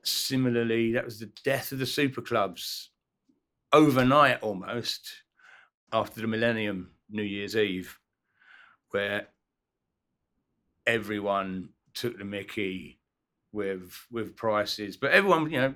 [0.03, 2.91] similarly that was the death of the super clubs
[3.73, 5.23] overnight almost
[5.91, 7.99] after the millennium new year's eve
[8.91, 9.27] where
[10.87, 12.99] everyone took the mickey
[13.51, 14.97] with with prices.
[14.97, 15.73] But everyone you know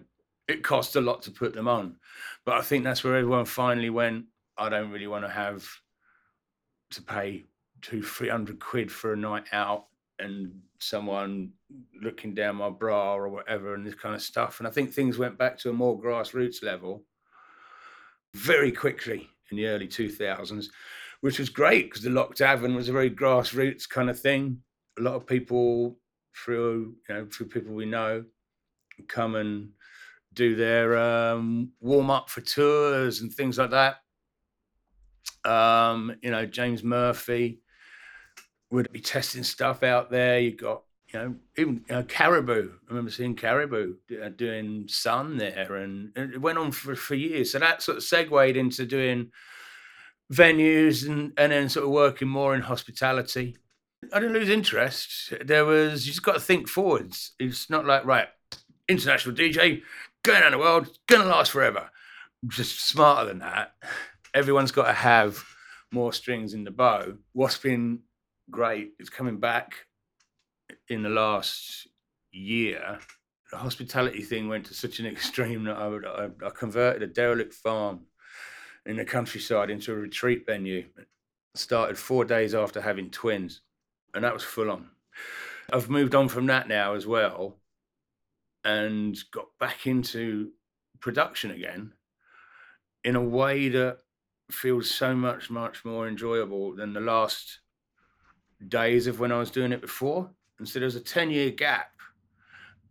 [0.47, 1.97] it cost a lot to put them on.
[2.45, 4.25] But i think that's where everyone finally went
[4.57, 5.65] i don't really want to have
[6.93, 7.43] to pay
[7.81, 9.85] two, three hundred quid for a night out
[10.19, 11.51] and someone
[12.01, 14.59] looking down my bra or whatever and this kind of stuff.
[14.59, 17.03] And I think things went back to a more grassroots level
[18.35, 20.67] very quickly in the early 2000s,
[21.21, 24.59] which was great because the Lock Tavern was a very grassroots kind of thing.
[24.99, 25.97] A lot of people
[26.35, 28.23] through, you know, through people we know
[29.07, 29.69] come and
[30.33, 33.97] do their um, warm up for tours and things like that
[35.45, 37.59] um, you know, James Murphy
[38.71, 40.39] would be testing stuff out there.
[40.39, 42.71] You got, you know, even uh, Caribou.
[42.71, 47.15] I remember seeing Caribou uh, doing Sun there, and, and, it went on for, for
[47.15, 47.51] years.
[47.51, 49.31] So that sort of segued into doing
[50.31, 53.57] venues and, and then sort of working more in hospitality.
[54.11, 55.33] I didn't lose interest.
[55.45, 57.33] There was, you just got to think forwards.
[57.39, 58.27] It's not like, right,
[58.89, 59.81] international DJ,
[60.23, 61.89] going around the world, going to last forever.
[62.47, 63.73] Just smarter than that
[64.33, 65.43] everyone's got to have
[65.91, 67.13] more strings in the bow.
[67.33, 67.99] What's been
[68.49, 69.85] great is coming back
[70.89, 71.87] in the last
[72.31, 72.99] year.
[73.51, 77.53] The hospitality thing went to such an extreme that I, I, I converted a derelict
[77.53, 78.01] farm
[78.85, 80.85] in the countryside into a retreat venue.
[81.55, 83.61] Started four days after having twins,
[84.15, 84.89] and that was full on.
[85.71, 87.57] I've moved on from that now as well
[88.63, 90.51] and got back into
[90.99, 91.93] production again
[93.03, 93.99] in a way that
[94.53, 97.59] feels so much, much more enjoyable than the last
[98.67, 100.29] days of when I was doing it before.
[100.59, 101.89] And so there was a 10 year gap.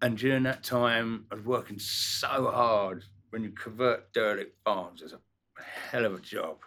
[0.00, 3.04] And during that time, I was working so hard.
[3.30, 5.20] When you convert derelict farms, it's a
[5.90, 6.58] hell of a job.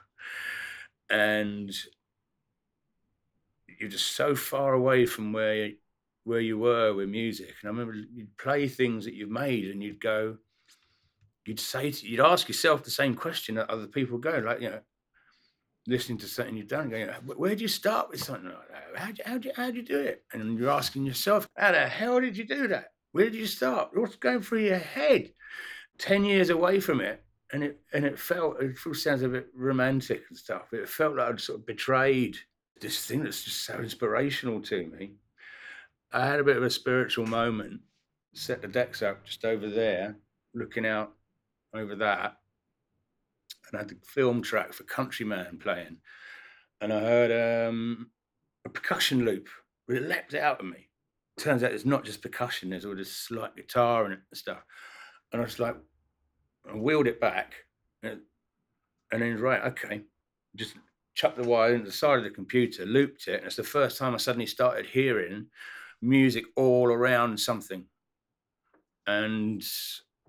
[1.09, 1.71] And
[3.79, 5.71] you're just so far away from where
[6.23, 7.53] where you were with music.
[7.61, 10.37] And I remember you'd play things that you've made and you'd go,
[11.45, 14.69] you'd say to, you'd ask yourself the same question that other people go like you
[14.69, 14.79] know
[15.87, 18.99] listening to something you've done going where do you start with something like that?
[18.99, 20.23] How do how do how do you do it?
[20.33, 22.87] And you're asking yourself how the hell did you do that?
[23.11, 23.91] Where did you start?
[23.93, 25.31] What's going through your head?
[25.99, 30.23] 10 years away from it and it and it felt it sounds a bit romantic
[30.29, 32.37] and stuff it felt like I'd sort of betrayed
[32.81, 35.13] this thing that's just so inspirational to me.
[36.11, 37.81] I had a bit of a spiritual moment
[38.33, 40.17] set the decks up just over there
[40.53, 41.13] looking out
[41.75, 42.37] over that
[43.67, 45.97] and I had the film track for Countryman playing.
[46.81, 48.09] And I heard um,
[48.65, 49.47] a percussion loop.
[49.87, 50.89] But it leapt out of me.
[51.37, 54.63] Turns out it's not just percussion, there's all this slight guitar and stuff.
[55.31, 55.75] And I was like,
[56.67, 57.53] I wheeled it back.
[58.03, 58.21] And,
[59.11, 60.01] and then, right, okay,
[60.55, 60.75] just
[61.13, 63.39] chucked the wire into the side of the computer, looped it.
[63.39, 65.47] And it's the first time I suddenly started hearing
[66.01, 67.83] music all around something.
[69.07, 69.63] And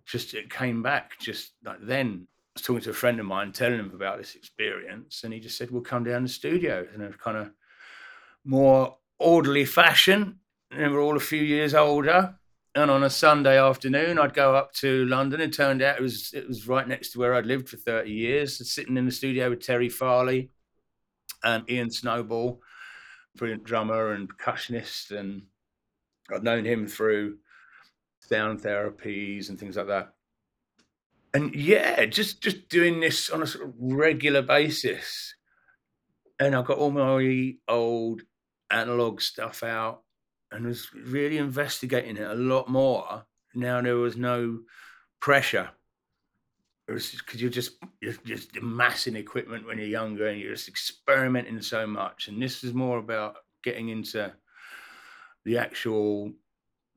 [0.06, 2.28] just it came back just like then.
[2.28, 5.40] I was talking to a friend of mine, telling him about this experience, and he
[5.40, 7.50] just said, "We'll come down to the studio in a kind of
[8.44, 10.40] more orderly fashion."
[10.70, 12.38] And we're all a few years older,
[12.74, 15.40] and on a Sunday afternoon, I'd go up to London.
[15.40, 18.12] It turned out it was it was right next to where I'd lived for thirty
[18.12, 20.50] years, sitting in the studio with Terry Farley
[21.44, 22.60] and Ian Snowball,
[23.36, 25.42] brilliant drummer and percussionist, and
[26.32, 27.38] I'd known him through
[28.28, 30.12] sound therapies and things like that.
[31.34, 35.34] And yeah, just just doing this on a sort of regular basis.
[36.38, 38.22] And I got all my old
[38.70, 40.02] analog stuff out
[40.50, 43.24] and was really investigating it a lot more.
[43.54, 44.60] Now there was no
[45.20, 45.70] pressure.
[46.88, 50.68] It was because you're just you're just amassing equipment when you're younger and you're just
[50.68, 52.28] experimenting so much.
[52.28, 54.32] And this is more about getting into
[55.44, 56.32] the actual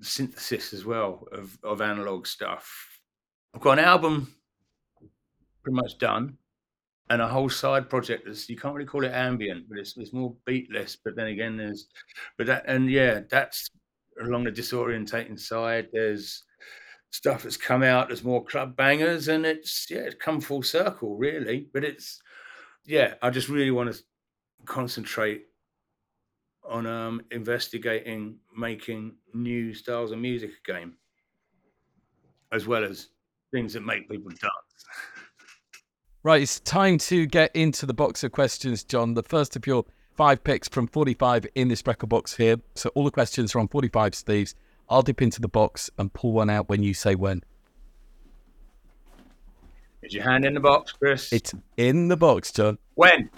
[0.02, 3.00] synthesis as well of, of analog stuff.
[3.54, 4.34] I've got an album
[5.64, 6.38] pretty much done
[7.10, 10.14] and a whole side project that's you can't really call it ambient, but it's it's
[10.14, 10.98] more beatless.
[11.04, 11.88] But then again, there's
[12.38, 13.70] but that and yeah, that's
[14.22, 15.88] along the disorientating side.
[15.92, 16.44] There's
[17.12, 18.08] stuff that's come out.
[18.08, 21.68] There's more club bangers, and it's yeah, it's come full circle really.
[21.74, 22.22] But it's
[22.86, 24.02] yeah, I just really want to
[24.66, 25.44] concentrate
[26.68, 30.94] on um, investigating making new styles of music again,
[32.52, 33.10] as well as
[33.52, 34.44] things that make people dance.
[36.22, 39.14] Right, it's time to get into the box of questions, Jon.
[39.14, 39.86] The first of your
[40.18, 42.58] five picks from 45 in this record box here.
[42.76, 44.54] So all the questions are on 45 Steve's.
[44.90, 47.42] I'll dip into the box and pull one out when you say when.
[50.04, 51.32] Is your hand in the box, Chris?
[51.32, 52.78] It's in the box, Jon.
[52.96, 53.30] when?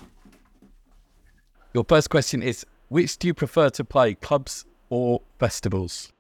[1.76, 6.12] Your first question is which do you prefer to play, clubs or festivals?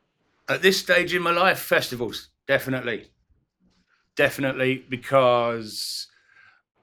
[0.47, 3.11] At this stage in my life, festivals, definitely.
[4.15, 6.07] Definitely, because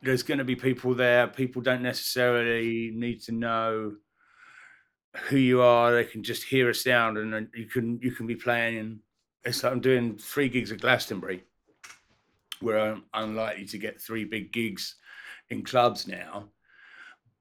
[0.03, 1.27] there's going to be people there.
[1.27, 3.95] People don't necessarily need to know
[5.31, 5.95] who you are.
[5.95, 9.01] They can just hear a sound, and you can you can be playing.
[9.43, 11.45] It's like I'm doing three gigs at Glastonbury,
[12.61, 14.97] where I'm unlikely to get three big gigs
[15.49, 16.51] in clubs now.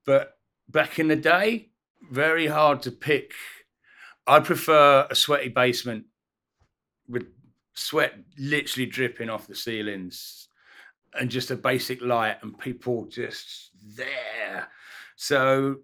[0.06, 0.38] But
[0.70, 1.72] back in the day,
[2.12, 3.34] very hard to pick.
[4.26, 6.06] I prefer a sweaty basement
[7.08, 7.28] with
[7.74, 10.50] sweat literally dripping off the ceilings
[11.14, 14.68] and just a basic light and people just there.
[15.16, 15.78] So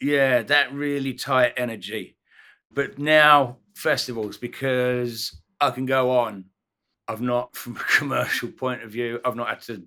[0.00, 2.16] yeah, that really tight energy.
[2.72, 6.46] But now festivals because I can go on.
[7.06, 9.84] I've not, from a commercial point of view, I've not had to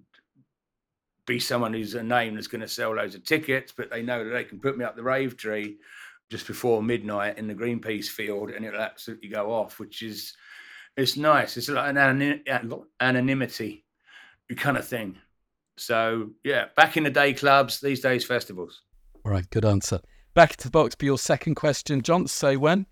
[1.27, 4.23] be someone who's a name that's going to sell loads of tickets, but they know
[4.23, 5.77] that they can put me up the rave tree
[6.31, 10.33] just before midnight in the Greenpeace field and it'll absolutely go off, which is
[10.95, 11.55] it's nice.
[11.57, 13.85] It's like an anonym, anonymity
[14.55, 15.17] kind of thing.
[15.75, 18.81] So yeah, back in the day clubs, these days festivals.
[19.23, 19.99] All right, good answer.
[20.33, 22.27] Back to the box for your second question, Jon.
[22.27, 22.87] Say when.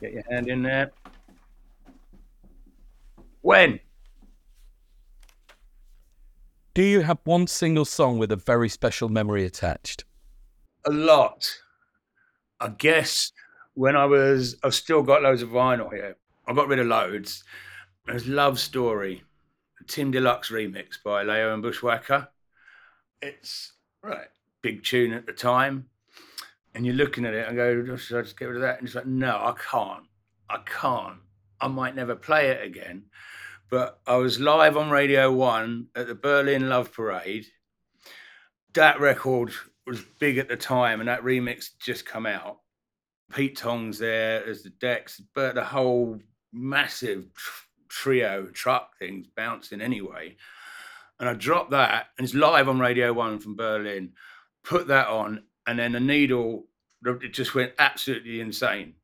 [0.00, 0.92] Get your hand in there.
[3.40, 3.80] When?
[6.74, 10.02] Do you have one single song with a very special memory attached?
[10.84, 11.48] A lot.
[12.58, 13.30] I guess
[13.74, 16.16] when I was, I've still got loads of vinyl here.
[16.48, 17.44] I got rid of loads.
[18.06, 19.22] There's Love Story,
[19.86, 22.26] Tim Deluxe remix by Layo and Bushwacka.
[23.22, 24.26] It's right,
[24.60, 25.86] big tune at the time.
[26.74, 28.78] And you're looking at it and go, oh, should I just get rid of that?
[28.80, 30.06] And it's like, no, I can't.
[30.50, 31.18] I can't.
[31.60, 33.04] I might never play it again.
[33.70, 37.46] But I was live on Radio 1 at the Berlin Love Parade.
[38.74, 39.52] That record
[39.86, 42.58] was big at the time, and that remix just come out.
[43.32, 46.20] Pete Tong's there as the decks, but the whole
[46.52, 47.26] massive
[47.88, 50.36] trio truck things bouncing anyway.
[51.18, 54.12] And I dropped that, and it's live on Radio One from Berlin.
[54.62, 56.66] Put that on, and then the needle
[57.04, 58.94] it just went absolutely insane.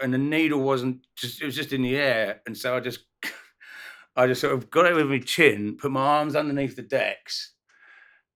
[0.00, 2.40] And the needle wasn't just it was just in the air.
[2.46, 3.00] And so I just
[4.16, 7.52] I just sort of got it with my chin, put my arms underneath the decks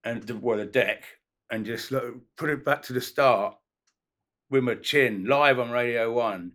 [0.04, 1.04] and the well the deck
[1.50, 2.02] and just like,
[2.36, 3.56] put it back to the start
[4.50, 6.52] with my chin live on Radio One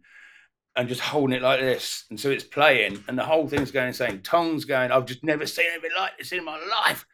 [0.75, 2.05] and just holding it like this.
[2.09, 4.21] And so it's playing, and the whole thing's going insane.
[4.21, 7.05] Tong's going, I've just never seen anything like this in my life.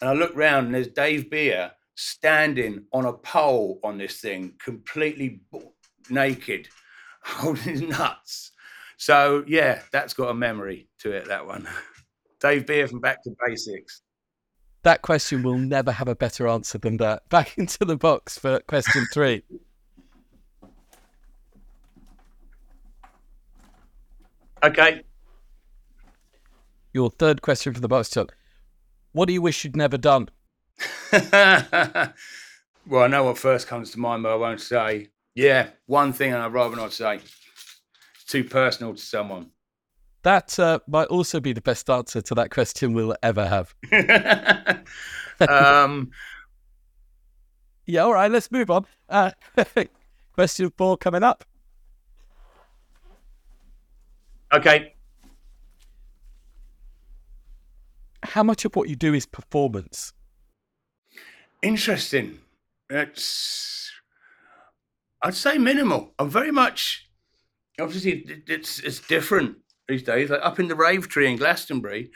[0.00, 4.52] And I look round, and there's Dave Beer standing on a pole on this thing,
[4.62, 5.40] completely
[6.08, 6.68] naked,
[7.24, 8.52] holding his nuts.
[8.98, 11.68] So, yeah, that's got a memory to it, that one.
[12.40, 14.02] Dave Beer from Back to Basics.
[14.84, 17.28] That question will never have a better answer than that.
[17.30, 19.42] Back into the box for question three.
[24.62, 25.02] Okay.
[26.92, 28.28] Your third question for the box, Jon.
[29.12, 30.28] What do you wish you'd never done?
[31.12, 35.08] well, I know what first comes to mind, but I won't say.
[35.34, 37.16] Yeah, one thing, and I'd rather not say.
[37.16, 39.50] It's too personal to someone.
[40.22, 43.74] That uh, might also be the best answer to that question we'll ever have.
[45.48, 46.10] um,
[47.86, 48.84] yeah, all right, let's move on.
[49.08, 49.30] Uh,
[50.32, 51.44] question four coming up.
[54.52, 54.94] Okay.
[58.22, 60.12] How much of what you do is performance?
[61.62, 62.38] Interesting.
[62.90, 63.90] It's,
[65.22, 66.14] I'd say minimal.
[66.18, 67.08] I'm very much,
[67.80, 70.30] obviously, it's it's different these days.
[70.30, 72.10] Like up in the rave tree in Glastonbury,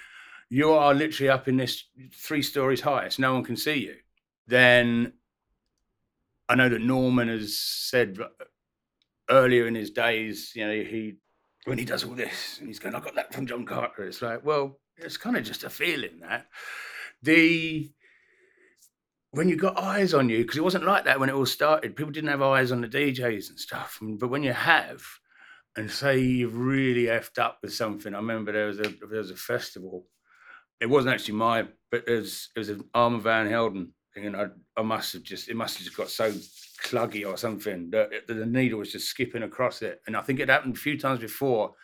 [0.49, 1.85] you are literally up in this
[2.15, 3.97] three stories high, no one can see you.
[4.47, 5.15] Then
[6.49, 8.19] I know that Norman has said
[9.31, 11.15] earlier in his days, you know, he
[11.65, 14.05] when he does all this and he's going, I got that from Jon Carter.
[14.05, 16.47] It's like, well, it's kind of just a feeling that
[17.23, 17.91] the
[19.33, 21.97] when you got eyes on you, because it wasn't like that when it all started.
[21.97, 23.99] People didn't have eyes on the DJs and stuff.
[24.01, 25.03] But when you have,
[25.77, 28.15] and say you've really effed up with something.
[28.15, 30.07] I remember there was a there was a festival.
[30.81, 34.37] It wasn't actually my, but it was it was an Armand Van Helden thing, and
[34.37, 36.33] I, I must have just it must have just got so
[36.83, 40.01] cluggy or something that the needle was just skipping across it.
[40.07, 41.75] And I think it happened a few times before.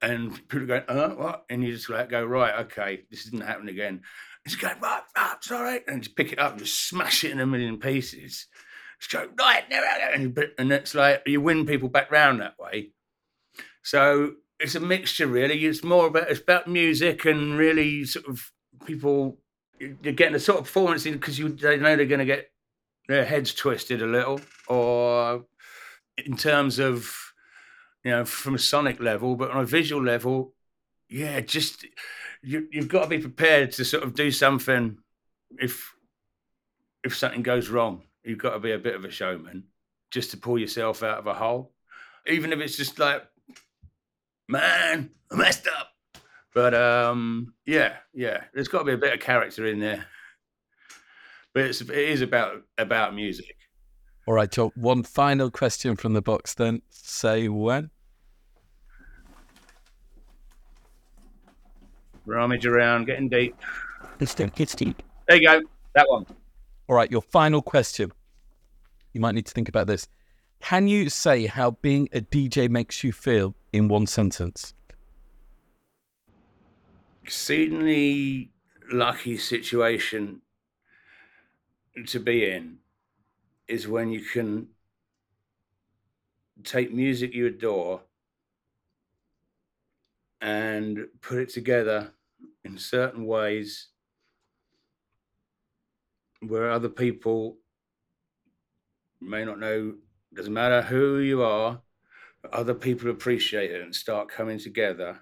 [0.00, 1.44] And people go, oh, what?
[1.48, 4.00] And you just like go, right, okay, this didn't happen again.
[4.44, 5.80] And going, go, right, right, sorry.
[5.86, 8.46] And just pick it up just smash it in a million pieces.
[9.00, 9.82] Just go, right, no,
[10.14, 12.90] and, and it's like you win people back round that way.
[13.82, 15.64] So it's a mixture, really.
[15.64, 18.52] It's more about it's about music and really sort of
[18.86, 19.38] people.
[19.78, 22.52] You're getting a sort of performance in because you they know they're going to get
[23.08, 25.44] their heads twisted a little, or
[26.16, 27.12] in terms of
[28.04, 30.54] you know from a sonic level, but on a visual level,
[31.08, 31.84] yeah, just
[32.42, 34.98] you, you've got to be prepared to sort of do something
[35.58, 35.94] if
[37.04, 38.02] if something goes wrong.
[38.24, 39.64] You've got to be a bit of a showman
[40.10, 41.72] just to pull yourself out of a hole,
[42.26, 43.22] even if it's just like
[44.48, 45.88] man, I messed up.
[46.54, 50.06] But um, yeah, yeah, there's got to be a bit of character in there.
[51.54, 53.56] But it's, it is about about music.
[54.26, 54.72] All right, Joe.
[54.76, 56.54] One final question from the box.
[56.54, 57.90] Then say when.
[62.26, 63.56] Rummage around, getting deep.
[64.20, 64.60] It's deep.
[64.60, 65.02] It's deep.
[65.28, 65.60] There you go.
[65.94, 66.26] That one.
[66.88, 68.12] All right, your final question.
[69.12, 70.08] You might need to think about this.
[70.60, 74.74] Can you say how being a DJ makes you feel in one sentence?
[77.24, 78.50] Exceedingly
[78.92, 80.42] lucky situation
[82.06, 82.78] to be in
[83.68, 84.68] is when you can
[86.64, 88.02] take music you adore
[90.42, 92.12] and put it together
[92.64, 93.88] in certain ways
[96.40, 97.56] where other people
[99.20, 99.94] may not know
[100.34, 101.80] doesn't matter who you are,
[102.52, 105.20] other people appreciate it and start coming together,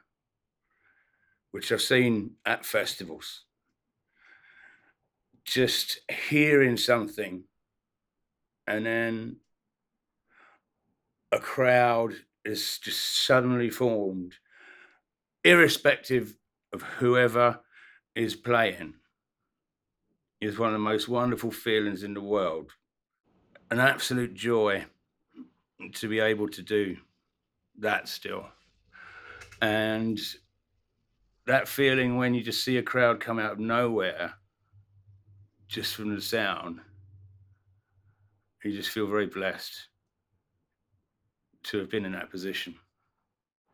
[1.50, 3.42] which I've seen at festivals.
[5.44, 7.44] Just hearing something
[8.66, 9.36] and then
[11.32, 12.14] a crowd
[12.44, 14.34] is just suddenly formed,
[15.44, 16.34] irrespective
[16.72, 17.60] of whoever
[18.14, 18.94] is playing,
[20.40, 22.72] is one of the most wonderful feelings in the world.
[23.70, 24.84] An absolute joy
[25.94, 26.96] to be able to do
[27.78, 28.46] that still.
[29.62, 30.18] And
[31.46, 34.34] that feeling when you just see a crowd come out of nowhere
[35.68, 36.80] just from the sound,
[38.64, 39.88] you just feel very blessed
[41.62, 42.74] to have been in that position.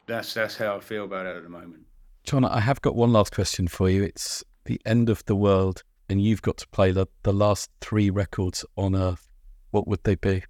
[0.07, 1.83] That's that's how I feel about it at the moment.
[2.25, 4.05] Jon, I have got one last question for you.
[4.05, 8.11] It's the end of the world, and you've got to play the, the last three
[8.11, 9.29] records on Earth.
[9.71, 10.45] What would they be?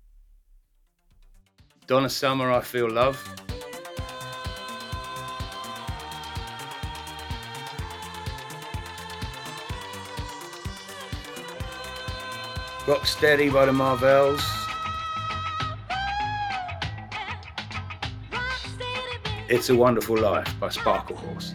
[1.86, 3.22] Donna Summer, I Feel Love.
[12.86, 14.55] Rock Steady by the Marvels.
[19.48, 21.54] It's a Wonderful Life by Sparklehorse.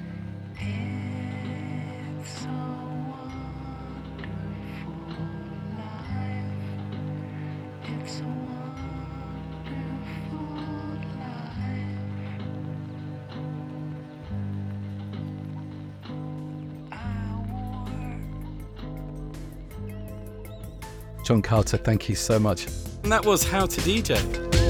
[21.25, 22.67] Jon Carter, thank you so much.
[23.03, 24.60] And that was How to DJ.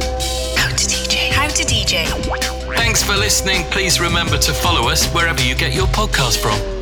[1.54, 2.08] To DJ.
[2.76, 3.64] Thanks for listening.
[3.72, 6.81] Please remember to follow us wherever you get your podcast from.